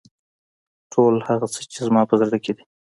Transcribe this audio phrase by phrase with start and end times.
[0.91, 2.63] ټول هغه څه چې زما په زړه کې دي.